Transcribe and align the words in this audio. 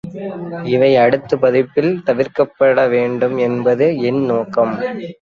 இவை 0.65 0.89
அடுத்த 0.95 1.37
பதிப்பில் 1.37 1.91
தவிர்க்கப்படவேண்டும் 2.05 3.37
என்பது 3.39 3.87
என் 4.01 4.23
நோக்கம். 4.25 4.73